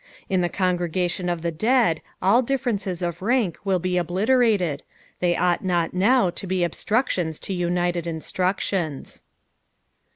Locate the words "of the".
1.29-1.51